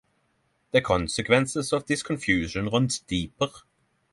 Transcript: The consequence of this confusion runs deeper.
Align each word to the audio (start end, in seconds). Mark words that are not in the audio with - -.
The 0.71 0.81
consequence 0.81 1.71
of 1.71 1.85
this 1.85 2.01
confusion 2.01 2.69
runs 2.69 2.97
deeper. 2.97 3.51